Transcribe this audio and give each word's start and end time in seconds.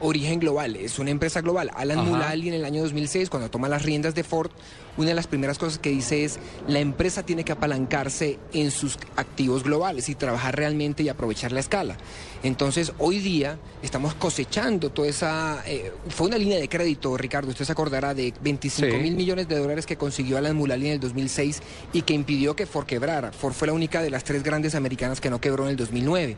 Origen 0.00 0.40
Global 0.40 0.76
es 0.76 0.98
una 0.98 1.10
empresa 1.10 1.40
global. 1.40 1.70
Alan 1.74 2.00
Ajá. 2.00 2.08
Mulally 2.10 2.48
en 2.48 2.54
el 2.54 2.64
año 2.64 2.82
2006, 2.82 3.30
cuando 3.30 3.50
toma 3.50 3.68
las 3.68 3.82
riendas 3.82 4.14
de 4.14 4.24
Ford, 4.24 4.50
una 4.96 5.08
de 5.08 5.14
las 5.14 5.26
primeras 5.26 5.58
cosas 5.58 5.78
que 5.78 5.90
dice 5.90 6.24
es 6.24 6.38
la 6.68 6.80
empresa 6.80 7.22
tiene 7.24 7.44
que 7.44 7.52
apalancarse 7.52 8.38
en 8.52 8.70
sus 8.70 8.98
activos 9.16 9.62
globales 9.62 10.08
y 10.08 10.14
trabajar 10.14 10.56
realmente 10.56 11.02
y 11.02 11.08
aprovechar 11.08 11.52
la 11.52 11.60
escala. 11.60 11.96
Entonces, 12.42 12.92
hoy 12.98 13.18
día 13.18 13.58
estamos 13.82 14.14
cosechando 14.14 14.90
toda 14.90 15.08
esa... 15.08 15.62
eh, 15.66 15.92
fue 16.08 16.28
una 16.28 16.38
línea 16.38 16.58
de 16.58 16.68
crédito, 16.68 17.16
Ricardo, 17.16 17.50
usted 17.50 17.64
se 17.64 17.72
acordará 17.72 18.14
de 18.14 18.32
25 18.42 18.90
Sí. 18.96 19.02
mil 19.02 19.14
millones 19.16 19.48
de 19.48 19.58
dólares 19.58 19.86
que 19.86 19.96
consiguió 19.96 20.36
Alan 20.38 20.56
Mulally 20.56 20.86
en 20.86 20.92
el 20.94 21.00
2006 21.00 21.60
y 21.92 22.02
que 22.02 22.14
impidió 22.14 22.54
que 22.56 22.66
Ford 22.66 22.86
quebrara. 22.86 23.32
Ford 23.32 23.52
fue 23.54 23.66
la 23.66 23.72
única 23.74 24.02
de 24.02 24.10
las 24.10 24.24
tres 24.24 24.42
grandes 24.42 24.74
americanas 24.74 25.20
que 25.20 25.30
no 25.30 25.40
quebró 25.40 25.64
en 25.64 25.70
el 25.70 25.76
2009. 25.76 26.36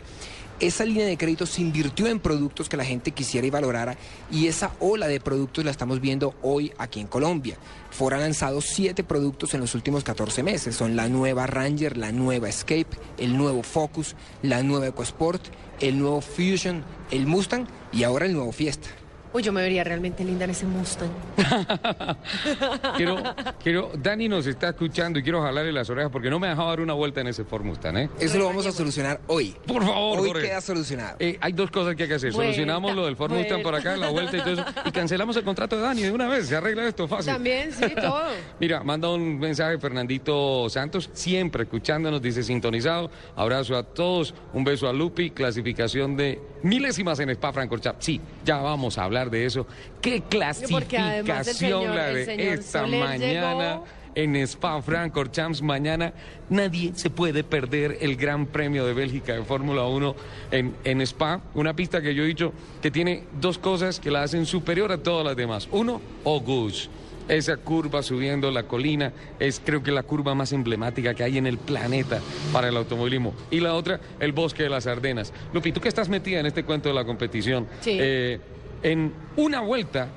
Esa 0.60 0.84
línea 0.84 1.06
de 1.06 1.16
crédito 1.16 1.46
se 1.46 1.60
invirtió 1.60 2.08
en 2.08 2.18
productos 2.18 2.68
que 2.68 2.76
la 2.76 2.84
gente 2.84 3.12
quisiera 3.12 3.46
y 3.46 3.50
valorara 3.50 3.96
y 4.28 4.48
esa 4.48 4.72
ola 4.80 5.06
de 5.06 5.20
productos 5.20 5.64
la 5.64 5.70
estamos 5.70 6.00
viendo 6.00 6.34
hoy 6.42 6.72
aquí 6.78 6.98
en 6.98 7.06
Colombia. 7.06 7.56
Ford 7.90 8.14
ha 8.14 8.18
lanzado 8.18 8.60
siete 8.60 9.04
productos 9.04 9.54
en 9.54 9.60
los 9.60 9.76
últimos 9.76 10.02
14 10.02 10.42
meses. 10.42 10.74
Son 10.74 10.96
la 10.96 11.08
nueva 11.08 11.46
Ranger, 11.46 11.96
la 11.96 12.10
nueva 12.10 12.48
Escape, 12.48 12.88
el 13.18 13.36
nuevo 13.36 13.62
Focus, 13.62 14.16
la 14.42 14.64
nueva 14.64 14.88
EcoSport, 14.88 15.42
el 15.78 15.96
nuevo 15.96 16.20
Fusion, 16.20 16.82
el 17.12 17.28
Mustang 17.28 17.68
y 17.92 18.02
ahora 18.02 18.26
el 18.26 18.32
nuevo 18.32 18.50
Fiesta. 18.50 18.88
Uy, 19.32 19.42
yo 19.42 19.52
me 19.52 19.60
vería 19.60 19.84
realmente 19.84 20.24
linda 20.24 20.44
en 20.44 20.50
ese 20.50 20.66
Mustang. 20.66 21.10
Quiero, 22.96 23.22
quiero, 23.62 23.90
Dani 23.96 24.28
nos 24.28 24.46
está 24.46 24.70
escuchando 24.70 25.18
y 25.18 25.22
quiero 25.22 25.42
jalarle 25.42 25.72
las 25.72 25.88
orejas 25.90 26.10
porque 26.10 26.30
no 26.30 26.38
me 26.38 26.46
ha 26.46 26.50
dejado 26.50 26.68
dar 26.68 26.80
una 26.80 26.94
vuelta 26.94 27.20
en 27.20 27.28
ese 27.28 27.44
Ford 27.44 27.62
Mustang, 27.64 27.96
¿eh? 27.96 28.10
Eso 28.18 28.38
lo 28.38 28.46
vamos 28.46 28.66
a 28.66 28.72
solucionar 28.72 29.20
hoy. 29.26 29.54
Por 29.66 29.84
favor, 29.84 30.20
Hoy 30.20 30.28
Jorge. 30.28 30.46
queda 30.48 30.60
solucionado. 30.60 31.16
Eh, 31.20 31.38
hay 31.40 31.52
dos 31.52 31.70
cosas 31.70 31.94
que 31.94 32.04
hay 32.04 32.08
que 32.08 32.14
hacer. 32.14 32.32
Vuelta, 32.32 32.52
Solucionamos 32.52 32.94
lo 32.94 33.04
del 33.06 33.16
Ford 33.16 33.32
Mustang 33.32 33.62
por 33.62 33.74
acá, 33.74 33.96
la 33.96 34.08
vuelta 34.10 34.36
y 34.36 34.40
todo 34.40 34.52
eso. 34.54 34.64
Y 34.84 34.90
cancelamos 34.90 35.36
el 35.36 35.44
contrato 35.44 35.76
de 35.76 35.82
Dani 35.82 36.02
de 36.02 36.10
una 36.10 36.28
vez. 36.28 36.46
Se 36.48 36.56
arregla 36.56 36.86
esto 36.86 37.06
fácil. 37.06 37.32
También, 37.32 37.72
sí, 37.72 37.94
todo. 38.00 38.24
Mira, 38.60 38.82
manda 38.82 39.08
un 39.10 39.38
mensaje 39.38 39.78
Fernandito 39.78 40.68
Santos, 40.70 41.10
siempre 41.12 41.64
escuchándonos, 41.64 42.20
dice 42.22 42.42
sintonizado. 42.42 43.10
Abrazo 43.36 43.76
a 43.76 43.82
todos, 43.82 44.34
un 44.52 44.64
beso 44.64 44.88
a 44.88 44.92
Lupi, 44.92 45.30
clasificación 45.30 46.16
de 46.16 46.40
milésimas 46.62 47.18
en 47.20 47.30
Spa 47.30 47.52
Francorchamps. 47.52 48.04
Sí, 48.04 48.20
ya 48.44 48.58
vamos 48.58 48.98
a 48.98 49.04
hablar 49.04 49.17
de 49.30 49.44
eso. 49.44 49.66
¿Qué 50.00 50.22
clasificación 50.22 51.54
señor- 51.82 51.94
la 51.94 52.06
de 52.06 52.52
esta 52.52 52.80
Soler 52.80 53.00
mañana? 53.00 53.58
llegó. 53.60 53.84
En 54.14 54.34
Spa 54.36 54.82
Francorchamps 54.82 55.62
mañana 55.62 56.12
nadie 56.48 56.92
se 56.96 57.08
puede 57.08 57.44
perder 57.44 57.98
el 58.00 58.16
Gran 58.16 58.46
Premio 58.46 58.84
de 58.84 58.92
Bélgica 58.92 59.34
de 59.34 59.44
Fórmula 59.44 59.84
1 59.84 60.16
en, 60.50 60.74
en 60.82 61.00
Spa, 61.02 61.40
una 61.54 61.76
pista 61.76 62.02
que 62.02 62.14
yo 62.14 62.24
he 62.24 62.26
dicho 62.26 62.52
que 62.82 62.90
tiene 62.90 63.24
dos 63.40 63.58
cosas 63.58 64.00
que 64.00 64.10
la 64.10 64.22
hacen 64.22 64.44
superior 64.46 64.90
a 64.90 64.98
todas 64.98 65.24
las 65.24 65.36
demás. 65.36 65.68
Uno, 65.70 66.00
Auguste. 66.24 66.88
Esa 67.28 67.58
curva 67.58 68.02
subiendo 68.02 68.50
la 68.50 68.62
colina 68.62 69.12
es 69.38 69.60
creo 69.62 69.82
que 69.82 69.92
la 69.92 70.02
curva 70.02 70.34
más 70.34 70.52
emblemática 70.52 71.12
que 71.12 71.22
hay 71.22 71.36
en 71.36 71.46
el 71.46 71.58
planeta 71.58 72.20
para 72.54 72.70
el 72.70 72.76
automovilismo. 72.78 73.34
Y 73.50 73.60
la 73.60 73.74
otra, 73.74 74.00
el 74.18 74.32
bosque 74.32 74.62
de 74.62 74.70
las 74.70 74.86
Ardenas. 74.86 75.32
Lupi, 75.52 75.70
tú 75.70 75.78
que 75.80 75.88
estás 75.88 76.08
metida 76.08 76.40
en 76.40 76.46
este 76.46 76.64
cuento 76.64 76.88
de 76.88 76.94
la 76.94 77.04
competición, 77.04 77.68
Sí. 77.82 77.98
eh, 78.00 78.40
en 78.82 79.12
una 79.36 79.60
vuelta 79.60 80.08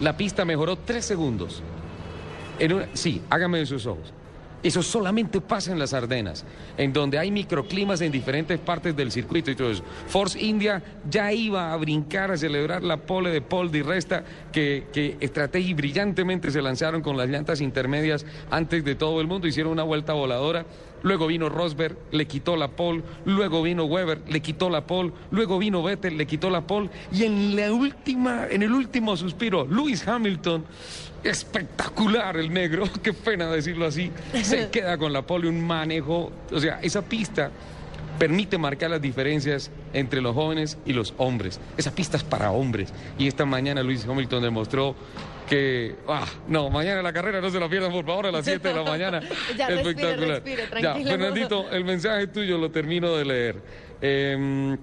la 0.00 0.16
pista 0.16 0.44
mejoró 0.44 0.76
tres 0.76 1.04
segundos. 1.04 1.62
Sí, 2.94 3.22
hágame 3.30 3.58
de 3.58 3.66
sus 3.66 3.86
ojos. 3.86 4.12
Eso 4.66 4.82
solamente 4.82 5.40
pasa 5.40 5.70
en 5.70 5.78
las 5.78 5.94
Ardenas, 5.94 6.44
en 6.76 6.92
donde 6.92 7.20
hay 7.20 7.30
microclimas 7.30 8.00
en 8.00 8.10
diferentes 8.10 8.58
partes 8.58 8.96
del 8.96 9.12
circuito 9.12 9.48
y 9.48 9.54
todo 9.54 9.70
eso. 9.70 9.84
Force 10.08 10.44
India 10.44 10.82
ya 11.08 11.32
iba 11.32 11.72
a 11.72 11.76
brincar 11.76 12.32
a 12.32 12.36
celebrar 12.36 12.82
la 12.82 12.96
pole 12.96 13.30
de 13.30 13.40
Paul 13.42 13.70
Di 13.70 13.82
Resta, 13.82 14.24
que, 14.52 14.88
que 14.92 15.18
estrategia 15.20 15.72
brillantemente 15.76 16.50
se 16.50 16.60
lanzaron 16.60 17.00
con 17.00 17.16
las 17.16 17.28
llantas 17.28 17.60
intermedias 17.60 18.26
antes 18.50 18.84
de 18.84 18.96
todo 18.96 19.20
el 19.20 19.28
mundo, 19.28 19.46
hicieron 19.46 19.70
una 19.70 19.84
vuelta 19.84 20.14
voladora. 20.14 20.66
Luego 21.02 21.28
vino 21.28 21.48
Rosberg, 21.48 21.96
le 22.10 22.26
quitó 22.26 22.56
la 22.56 22.68
pole. 22.68 23.04
Luego 23.24 23.62
vino 23.62 23.84
Weber, 23.84 24.22
le 24.28 24.40
quitó 24.40 24.68
la 24.68 24.86
pole. 24.86 25.12
Luego 25.30 25.58
vino 25.58 25.80
Vettel, 25.80 26.16
le 26.16 26.26
quitó 26.26 26.50
la 26.50 26.62
pole. 26.62 26.90
Y 27.12 27.22
en 27.22 27.54
la 27.54 27.72
última, 27.72 28.48
en 28.50 28.64
el 28.64 28.72
último 28.72 29.16
suspiro, 29.16 29.64
Lewis 29.66 30.08
Hamilton, 30.08 30.64
espectacular 31.30 32.36
el 32.36 32.52
negro, 32.52 32.84
qué 33.02 33.12
pena 33.12 33.50
decirlo 33.50 33.86
así, 33.86 34.10
se 34.42 34.68
queda 34.70 34.96
con 34.98 35.12
la 35.12 35.22
pole, 35.22 35.48
un 35.48 35.64
manejo. 35.64 36.32
O 36.52 36.60
sea, 36.60 36.78
esa 36.82 37.02
pista 37.02 37.50
permite 38.18 38.56
marcar 38.56 38.90
las 38.90 39.02
diferencias 39.02 39.70
entre 39.92 40.20
los 40.20 40.34
jóvenes 40.34 40.78
y 40.86 40.92
los 40.92 41.14
hombres. 41.18 41.60
Esa 41.76 41.94
pista 41.94 42.16
es 42.16 42.24
para 42.24 42.50
hombres. 42.50 42.92
Y 43.18 43.26
esta 43.28 43.44
mañana 43.44 43.82
Lewis 43.82 44.06
Hamilton 44.06 44.42
demostró 44.42 44.96
que, 45.48 45.96
ah, 46.08 46.24
no, 46.48 46.70
mañana 46.70 47.02
la 47.02 47.12
carrera 47.12 47.40
no 47.40 47.50
se 47.50 47.60
la 47.60 47.68
pierdan 47.68 47.92
por 47.92 48.04
favor 48.06 48.26
a 48.26 48.32
las 48.32 48.44
7 48.46 48.66
de 48.68 48.74
la 48.74 48.82
mañana. 48.82 49.20
Ya 49.56 49.68
Espectacular. 49.68 50.28
respire, 50.28 50.64
ya. 50.82 50.94
Fernandito, 50.94 51.70
el 51.70 51.84
mensaje 51.84 52.26
tuyo 52.28 52.58
lo 52.58 52.70
termino 52.70 53.14
de 53.16 53.24
leer. 53.24 53.62
Em, 54.00 54.76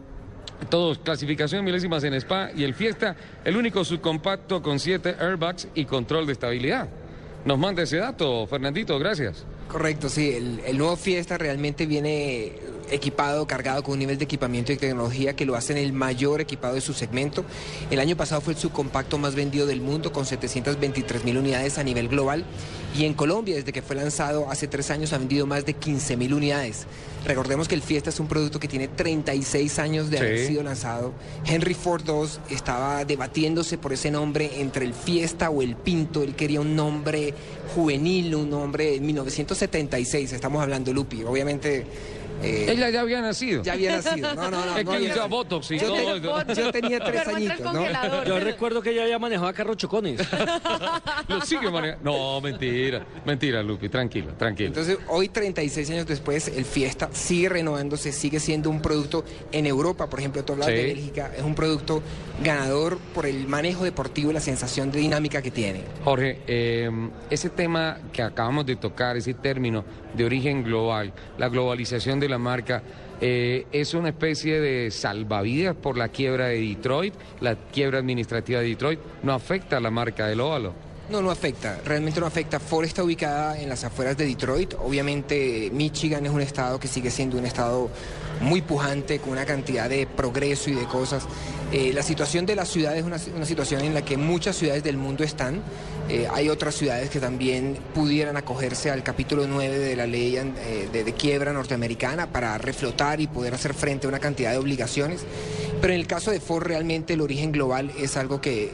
todos, 0.69 0.99
clasificación 0.99 1.63
milésimas 1.65 2.03
en 2.03 2.13
Spa 2.15 2.51
y 2.55 2.63
el 2.63 2.73
Fiesta, 2.73 3.15
el 3.43 3.57
único 3.57 3.83
subcompacto 3.83 4.61
con 4.61 4.79
7 4.79 5.17
airbags 5.19 5.67
y 5.75 5.85
control 5.85 6.25
de 6.25 6.33
estabilidad. 6.33 6.89
Nos 7.45 7.59
manda 7.59 7.83
ese 7.83 7.97
dato, 7.97 8.47
Fernandito, 8.47 8.97
gracias. 8.99 9.45
Correcto, 9.67 10.07
sí. 10.09 10.33
El, 10.33 10.61
el 10.65 10.77
nuevo 10.77 10.95
Fiesta 10.95 11.37
realmente 11.37 11.85
viene 11.85 12.53
equipado, 12.89 13.47
cargado 13.47 13.83
con 13.83 13.93
un 13.93 13.99
nivel 13.99 14.17
de 14.17 14.25
equipamiento 14.25 14.71
y 14.71 14.77
tecnología 14.77 15.35
que 15.35 15.45
lo 15.45 15.55
hacen 15.55 15.77
el 15.77 15.93
mayor 15.93 16.41
equipado 16.41 16.75
de 16.75 16.81
su 16.81 16.93
segmento. 16.93 17.45
El 17.91 17.99
año 17.99 18.15
pasado 18.15 18.41
fue 18.41 18.53
el 18.53 18.59
subcompacto 18.59 19.17
más 19.17 19.35
vendido 19.35 19.65
del 19.65 19.81
mundo 19.81 20.11
con 20.11 20.25
723 20.25 21.23
mil 21.23 21.37
unidades 21.37 21.77
a 21.77 21.83
nivel 21.83 22.07
global. 22.07 22.45
Y 22.95 23.05
en 23.05 23.15
Colombia, 23.15 23.55
desde 23.55 23.73
que 23.73 23.81
fue 23.81 23.95
lanzado 23.95 24.51
hace 24.51 24.67
tres 24.67 24.91
años, 24.91 25.13
ha 25.13 25.17
vendido 25.17 25.47
más 25.47 25.65
de 25.65 25.73
15 25.73 26.15
mil 26.15 26.33
unidades. 26.33 26.85
Recordemos 27.25 27.67
que 27.67 27.75
el 27.75 27.81
Fiesta 27.81 28.09
es 28.09 28.19
un 28.19 28.27
producto 28.27 28.59
que 28.59 28.67
tiene 28.67 28.87
36 28.87 29.79
años 29.79 30.09
de 30.09 30.19
haber 30.19 30.45
sido 30.45 30.61
lanzado. 30.61 31.13
Henry 31.45 31.73
Ford 31.73 32.03
II 32.07 32.55
estaba 32.55 33.03
debatiéndose 33.05 33.77
por 33.77 33.93
ese 33.93 34.11
nombre 34.11 34.61
entre 34.61 34.85
el 34.85 34.93
Fiesta 34.93 35.49
o 35.49 35.61
el 35.61 35.75
Pinto. 35.75 36.21
Él 36.21 36.35
quería 36.35 36.61
un 36.61 36.75
nombre 36.75 37.33
juvenil, 37.73 38.35
un 38.35 38.49
nombre 38.49 38.91
de 38.91 38.99
1976. 38.99 40.33
Estamos 40.33 40.61
hablando, 40.61 40.93
Lupi. 40.93 41.23
Obviamente. 41.23 41.85
Eh, 42.43 42.65
Ella 42.69 42.89
ya 42.89 43.01
había 43.01 43.21
nacido. 43.21 43.63
ya 43.63 43.73
había 43.73 43.95
nacido. 43.97 44.33
No, 44.35 44.49
no, 44.51 44.65
no. 44.65 44.77
es 44.77 44.85
no 44.85 44.91
que 44.91 44.97
había 44.97 45.07
nacido. 45.09 45.29
Botox 45.29 45.71
y 45.71 45.79
Yo 45.79 45.87
todo. 45.87 46.53
Yo 46.53 46.71
tenía 46.71 46.99
tres 46.99 47.21
Pero 47.25 47.35
añitos, 47.37 47.73
¿no? 47.73 48.23
Yo 48.25 48.39
recuerdo 48.39 48.81
que 48.81 48.91
ella 48.91 49.07
ya 49.07 49.19
manejaba 49.19 49.53
carros 49.53 49.77
chocones. 49.77 50.21
Lo 51.27 51.41
sigue 51.41 51.69
manejando. 51.71 52.11
No, 52.11 52.41
mentira. 52.41 53.05
Mentira, 53.25 53.63
Lupi, 53.63 53.89
tranquilo, 53.89 54.33
tranquilo. 54.37 54.67
Entonces, 54.69 54.97
hoy 55.07 55.29
36 55.29 55.89
años 55.91 56.05
después, 56.05 56.47
el 56.49 56.65
Fiesta 56.65 57.09
sigue 57.13 57.49
renovándose, 57.49 58.11
sigue 58.11 58.39
siendo 58.39 58.69
un 58.69 58.81
producto 58.81 59.23
en 59.51 59.65
Europa, 59.65 60.09
por 60.09 60.19
ejemplo, 60.19 60.43
tú 60.43 60.53
hablabas 60.53 60.73
Sí. 60.73 60.81
de 60.81 60.87
Bélgica, 60.87 61.31
es 61.37 61.43
un 61.43 61.55
producto 61.55 62.01
ganador 62.43 62.97
por 63.13 63.25
el 63.25 63.47
manejo 63.47 63.83
deportivo 63.83 64.31
y 64.31 64.33
la 64.33 64.39
sensación 64.39 64.91
de 64.91 64.99
dinámica 64.99 65.41
que 65.41 65.51
tiene. 65.51 65.81
Jorge, 66.03 66.39
eh, 66.47 66.89
ese 67.29 67.49
tema 67.49 67.99
que 68.11 68.21
acabamos 68.21 68.65
de 68.65 68.75
tocar, 68.75 69.17
ese 69.17 69.33
término 69.33 69.83
de 70.13 70.25
origen 70.25 70.63
global, 70.63 71.13
la 71.37 71.49
globalización 71.49 72.19
de 72.19 72.29
la 72.33 72.39
marca, 72.39 72.81
eh, 73.21 73.67
es 73.71 73.93
una 73.93 74.09
especie 74.09 74.59
de 74.59 74.91
salvavidas 74.91 75.75
por 75.75 75.97
la 75.97 76.09
quiebra 76.09 76.47
de 76.47 76.59
Detroit, 76.59 77.13
la 77.41 77.55
quiebra 77.55 77.99
administrativa 77.99 78.59
de 78.59 78.67
Detroit, 78.69 78.99
no 79.21 79.33
afecta 79.33 79.77
a 79.77 79.79
la 79.79 79.91
marca 79.91 80.27
del 80.27 80.41
óvalo. 80.41 80.73
No, 81.09 81.21
no 81.21 81.29
afecta, 81.29 81.79
realmente 81.85 82.19
no 82.19 82.25
afecta. 82.25 82.59
Ford 82.59 82.85
está 82.85 83.03
ubicada 83.03 83.59
en 83.59 83.69
las 83.69 83.83
afueras 83.83 84.17
de 84.17 84.25
Detroit. 84.25 84.73
Obviamente 84.79 85.69
Michigan 85.71 86.25
es 86.25 86.31
un 86.31 86.41
estado 86.41 86.79
que 86.79 86.87
sigue 86.87 87.11
siendo 87.11 87.37
un 87.37 87.45
estado 87.45 87.89
muy 88.43 88.61
pujante, 88.61 89.19
con 89.19 89.31
una 89.31 89.45
cantidad 89.45 89.89
de 89.89 90.05
progreso 90.05 90.69
y 90.69 90.73
de 90.73 90.85
cosas. 90.85 91.25
Eh, 91.71 91.91
la 91.91 92.03
situación 92.03 92.45
de 92.45 92.55
la 92.55 92.65
ciudad 92.65 92.95
es 92.95 93.03
una, 93.03 93.17
situación 93.17 93.81
en 93.81 93.95
la 93.95 94.05
que 94.05 94.15
muchas 94.15 94.55
ciudades 94.55 94.83
del 94.83 94.97
mundo 94.97 95.23
están. 95.23 95.63
Eh, 96.07 96.27
hay 96.31 96.49
otras 96.49 96.75
ciudades 96.75 97.09
que 97.09 97.19
también 97.19 97.77
pudieran 97.95 98.37
acogerse 98.37 98.91
al 98.91 99.01
capítulo 99.01 99.47
9 99.47 99.79
de 99.79 99.95
la 99.95 100.05
ley 100.05 100.35
eh, 100.35 100.89
de, 100.91 101.13
quiebra 101.13 101.53
norteamericana 101.53 102.27
para 102.27 102.57
reflotar 102.59 103.21
y 103.21 103.27
poder 103.27 103.55
hacer 103.55 103.73
frente 103.73 104.05
a 104.05 104.09
una 104.09 104.19
cantidad 104.19 104.51
de 104.51 104.57
obligaciones. 104.57 105.25
Pero 105.81 105.93
en 105.93 105.99
el 105.99 106.05
caso 106.05 106.29
de 106.29 106.39
Ford 106.39 106.63
realmente 106.63 107.13
el 107.13 107.21
origen 107.21 107.51
global 107.51 107.91
es 107.97 108.17
algo 108.17 108.39
que, 108.39 108.71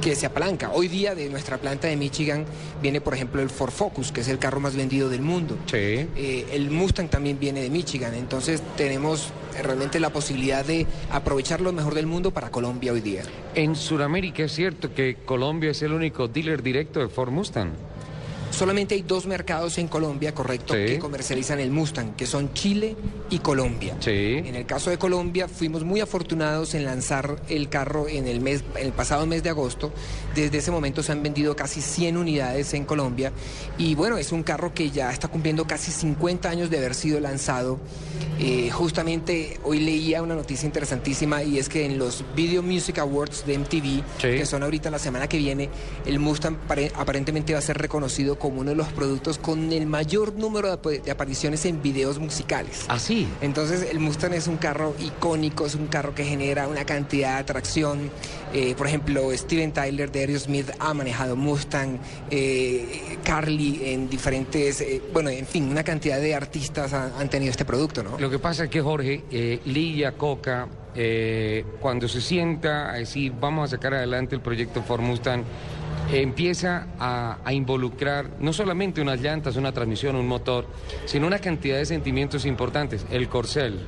que 0.00 0.14
se 0.14 0.26
apalanca. 0.26 0.70
Hoy 0.72 0.88
día 0.88 1.14
de 1.14 1.28
nuestra 1.28 1.58
planta 1.58 1.88
de 1.88 1.96
Michigan 1.96 2.44
viene, 2.82 3.00
por 3.00 3.14
ejemplo, 3.14 3.42
el 3.42 3.50
Ford 3.50 3.70
Focus, 3.70 4.12
que 4.12 4.20
es 4.20 4.28
el 4.28 4.38
carro 4.38 4.60
más 4.60 4.76
vendido 4.76 5.08
del 5.08 5.22
mundo. 5.22 5.56
Sí. 5.66 5.76
Eh, 6.16 6.46
el 6.52 6.70
Mustang 6.70 7.08
también 7.08 7.38
viene 7.38 7.60
de 7.60 7.70
Michigan, 7.70 8.14
entonces 8.14 8.62
tenemos 8.76 9.32
realmente 9.62 10.00
la 10.00 10.10
posibilidad 10.10 10.64
de 10.64 10.86
aprovechar 11.10 11.60
lo 11.60 11.72
mejor 11.72 11.94
del 11.94 12.06
mundo 12.06 12.30
para 12.30 12.50
Colombia 12.50 12.92
hoy 12.92 13.00
día. 13.00 13.22
En 13.54 13.74
Sudamérica 13.74 14.44
es 14.44 14.52
cierto 14.52 14.94
que 14.94 15.16
Colombia 15.24 15.70
es 15.70 15.82
el 15.82 15.92
único 15.92 16.28
dealer 16.28 16.62
directo 16.62 17.00
de 17.00 17.08
Ford 17.08 17.30
Mustang. 17.30 17.72
Solamente 18.58 18.96
hay 18.96 19.02
dos 19.02 19.26
mercados 19.26 19.78
en 19.78 19.86
Colombia, 19.86 20.34
correcto, 20.34 20.74
Sí. 20.74 20.84
que 20.86 20.98
comercializan 20.98 21.60
el 21.60 21.70
Mustang, 21.70 22.16
que 22.16 22.26
son 22.26 22.52
Chile 22.54 22.96
y 23.30 23.38
Colombia. 23.38 23.96
Sí. 24.00 24.10
En 24.44 24.56
el 24.56 24.66
caso 24.66 24.90
de 24.90 24.98
Colombia, 24.98 25.46
fuimos 25.46 25.84
muy 25.84 26.00
afortunados 26.00 26.74
en 26.74 26.84
lanzar 26.84 27.40
el 27.48 27.68
carro 27.68 28.08
en 28.08 28.26
el 28.26 28.40
mes, 28.40 28.64
en 28.74 28.86
el 28.86 28.92
pasado 28.92 29.26
mes 29.26 29.44
de 29.44 29.50
agosto. 29.50 29.92
Desde 30.34 30.58
ese 30.58 30.72
momento 30.72 31.04
se 31.04 31.12
han 31.12 31.22
vendido 31.22 31.54
casi 31.54 31.80
100 31.80 32.16
unidades 32.16 32.74
en 32.74 32.84
Colombia 32.84 33.30
y 33.78 33.94
bueno, 33.94 34.18
es 34.18 34.32
un 34.32 34.42
carro 34.42 34.74
que 34.74 34.90
ya 34.90 35.12
está 35.12 35.28
cumpliendo 35.28 35.64
casi 35.66 35.92
50 35.92 36.50
años 36.50 36.68
de 36.68 36.78
haber 36.78 36.96
sido 36.96 37.20
lanzado. 37.20 37.78
Eh, 38.40 38.70
justamente 38.72 39.58
hoy 39.64 39.80
leía 39.80 40.22
una 40.22 40.34
noticia 40.34 40.66
interesantísima 40.66 41.42
y 41.44 41.58
es 41.58 41.68
que 41.68 41.84
en 41.84 41.98
los 41.98 42.24
Video 42.34 42.62
Music 42.62 42.98
Awards 42.98 43.44
de 43.46 43.54
MTV, 43.58 44.02
que 44.20 44.46
son 44.46 44.62
ahorita 44.64 44.90
la 44.90 44.98
semana 44.98 45.28
que 45.28 45.38
viene, 45.38 45.68
el 46.06 46.18
Mustang 46.18 46.56
pare- 46.66 46.90
aparentemente 46.96 47.52
va 47.52 47.58
a 47.60 47.62
ser 47.62 47.78
reconocido 47.78 48.38
como 48.38 48.47
uno 48.56 48.70
de 48.70 48.76
los 48.76 48.88
productos 48.88 49.38
con 49.38 49.72
el 49.72 49.86
mayor 49.86 50.34
número 50.34 50.68
de, 50.68 50.74
ap- 50.74 51.04
de 51.04 51.10
apariciones 51.10 51.64
en 51.66 51.82
videos 51.82 52.18
musicales. 52.18 52.84
Así. 52.88 53.28
Entonces 53.40 53.88
el 53.90 53.98
Mustang 54.00 54.32
es 54.34 54.46
un 54.46 54.56
carro 54.56 54.94
icónico, 54.98 55.66
es 55.66 55.74
un 55.74 55.86
carro 55.88 56.14
que 56.14 56.24
genera 56.24 56.68
una 56.68 56.84
cantidad 56.84 57.34
de 57.34 57.40
atracción. 57.40 58.10
Eh, 58.54 58.74
por 58.76 58.86
ejemplo, 58.86 59.30
Steven 59.36 59.72
Tyler 59.72 60.10
de 60.10 60.20
Aerosmith 60.20 60.70
ha 60.78 60.94
manejado 60.94 61.36
Mustang, 61.36 61.98
eh, 62.30 63.18
Carly 63.24 63.80
en 63.92 64.08
diferentes, 64.08 64.80
eh, 64.80 65.02
bueno, 65.12 65.28
en 65.30 65.46
fin, 65.46 65.68
una 65.68 65.82
cantidad 65.84 66.18
de 66.20 66.34
artistas 66.34 66.92
han, 66.92 67.12
han 67.18 67.28
tenido 67.28 67.50
este 67.50 67.64
producto, 67.64 68.02
¿no? 68.02 68.18
Lo 68.18 68.30
que 68.30 68.38
pasa 68.38 68.64
es 68.64 68.70
que 68.70 68.80
Jorge, 68.80 69.22
Lidia 69.64 70.12
Coca, 70.12 70.68
cuando 71.80 72.08
se 72.08 72.20
sienta 72.20 72.90
a 72.90 72.94
decir 72.94 73.32
vamos 73.40 73.68
a 73.68 73.76
sacar 73.76 73.94
adelante 73.94 74.34
el 74.34 74.40
proyecto 74.40 74.82
Ford 74.82 75.00
Mustang, 75.00 75.44
empieza 76.12 76.86
a, 76.98 77.52
involucrar 77.52 78.30
no 78.40 78.52
solamente 78.52 79.00
unas 79.00 79.20
llantas, 79.20 79.56
una 79.56 79.72
transmisión, 79.72 80.16
un 80.16 80.26
motor, 80.26 80.66
sino 81.04 81.26
una 81.26 81.38
cantidad 81.38 81.76
de 81.76 81.86
sentimientos 81.86 82.46
importantes. 82.46 83.06
El 83.10 83.28
corcel. 83.28 83.80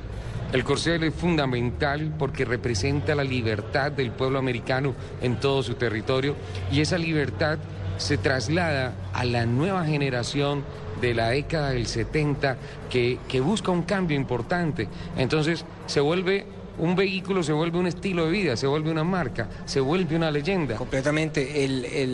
El 0.53 0.63
corcel 0.63 1.03
es 1.03 1.13
fundamental 1.13 2.13
porque 2.19 2.43
representa 2.43 3.15
la 3.15 3.23
libertad 3.23 3.91
del 3.91 4.11
pueblo 4.11 4.37
americano 4.37 4.93
en 5.21 5.39
todo 5.39 5.63
su 5.63 5.75
territorio 5.75 6.35
y 6.71 6.81
esa 6.81 6.97
libertad 6.97 7.57
se 7.97 8.17
traslada 8.17 8.93
a 9.13 9.23
la 9.23 9.45
nueva 9.45 9.85
generación 9.85 10.63
de 10.99 11.13
la 11.13 11.29
década 11.29 11.71
del 11.71 11.87
70 11.87 12.57
que, 12.89 13.17
que 13.29 13.39
busca 13.39 13.71
un 13.71 13.83
cambio 13.83 14.17
importante. 14.17 14.89
Entonces 15.15 15.65
se 15.85 16.01
vuelve 16.01 16.45
un 16.77 16.95
vehículo, 16.95 17.43
se 17.43 17.53
vuelve 17.53 17.77
un 17.77 17.87
estilo 17.87 18.25
de 18.25 18.31
vida, 18.31 18.57
se 18.57 18.67
vuelve 18.67 18.91
una 18.91 19.03
marca, 19.03 19.47
se 19.65 19.79
vuelve 19.79 20.15
una 20.15 20.31
leyenda. 20.31 20.75
Completamente. 20.75 21.67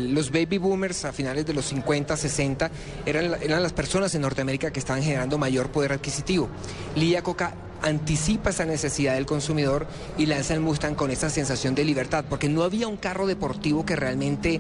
Los 0.10 0.32
baby 0.32 0.58
boomers 0.58 1.06
a 1.06 1.14
finales 1.14 1.46
de 1.46 1.54
los 1.54 1.66
50, 1.66 2.18
60 2.18 2.72
eran, 3.06 3.36
eran 3.42 3.64
las 3.64 3.74
personas 3.74 4.14
en 4.16 4.22
Norteamérica 4.22 4.72
que 4.72 4.80
estaban 4.80 5.04
generando 5.04 5.38
mayor 5.38 5.70
poder 5.70 5.94
adquisitivo. 5.94 6.50
Lía 6.96 7.22
Coca 7.22 7.54
anticipa 7.82 8.50
esa 8.50 8.66
necesidad 8.66 9.14
del 9.14 9.28
consumidor 9.28 9.86
y 10.18 10.26
lanza 10.26 10.56
el 10.56 10.60
Mustang 10.62 10.96
con 10.96 11.12
esa 11.12 11.30
sensación 11.30 11.76
de 11.76 11.86
libertad, 11.86 12.26
porque 12.28 12.50
no 12.50 12.64
había 12.64 12.88
un 12.88 12.98
carro 12.98 13.28
deportivo 13.28 13.86
que 13.86 13.96
realmente 13.96 14.60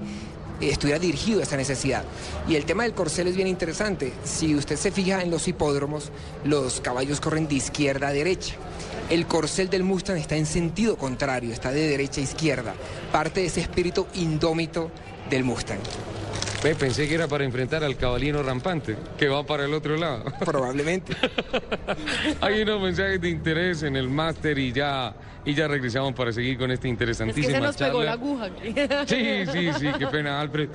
estuviera 0.62 1.00
dirigido 1.00 1.40
a 1.40 1.44
esa 1.44 1.58
necesidad. 1.58 2.04
Y 2.48 2.56
el 2.56 2.66
tema 2.66 2.84
del 2.84 2.94
corcel 2.94 3.28
es 3.28 3.36
bien 3.36 3.48
interesante. 3.48 4.14
Si 4.24 4.56
usted 4.56 4.76
se 4.76 4.92
fija 4.92 5.22
en 5.22 5.32
los 5.32 5.48
hipódromos, 5.48 6.12
los 6.44 6.82
caballos 6.82 7.20
corren 7.20 7.48
de 7.48 7.56
izquierda 7.56 8.08
a 8.08 8.14
derecha. 8.14 8.56
El 9.10 9.26
corcel 9.26 9.70
del 9.70 9.84
Mustang 9.84 10.18
está 10.18 10.36
en 10.36 10.46
sentido 10.46 10.98
contrario, 10.98 11.54
está 11.54 11.72
de 11.72 11.88
derecha 11.88 12.20
a 12.20 12.26
izquierda, 12.26 12.74
parte 13.12 13.42
de 13.42 13.48
ese 13.48 13.62
espíritu 13.62 14.06
indómito 14.16 14.92
del 15.30 15.44
Mustang. 15.44 15.80
Pensé 16.62 17.08
que 17.08 17.16
era 17.16 17.28
para 17.28 17.44
enfrentar 17.44 17.84
al 17.84 17.96
cabalino 17.96 18.44
rampante, 18.44 18.96
que 19.18 19.28
va 19.28 19.46
para 19.46 19.66
el 19.66 19.74
otro 19.74 19.96
lado. 19.96 20.26
Probablemente. 20.46 21.16
Hay 22.42 22.62
unos 22.62 22.82
mensajes 22.82 23.22
de 23.22 23.30
interés 23.30 23.84
en 23.84 23.96
el 23.96 24.10
máster 24.10 24.58
y 24.58 24.72
ya, 24.72 25.14
y 25.46 25.54
ya 25.54 25.68
regresamos 25.68 26.14
para 26.14 26.32
seguir 26.32 26.58
con 26.58 26.72
esta 26.72 26.88
Es 26.88 26.98
que 26.98 27.44
se 27.44 27.60
nos 27.60 27.78
pegó 27.78 28.04
charla. 28.04 28.06
la 28.06 28.12
aguja 28.14 28.46
aquí. 28.46 28.74
Sí, 29.08 29.46
sí, 29.52 29.70
sí, 29.80 29.88
qué 29.98 30.08
pena, 30.08 30.42
Alfred. 30.42 30.70